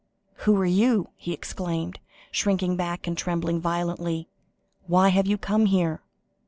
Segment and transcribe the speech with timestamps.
[0.47, 1.99] "Who are you?" he exclaimed,
[2.31, 4.29] shrinking back and trembling violently.
[4.87, 6.01] "Why have you come here?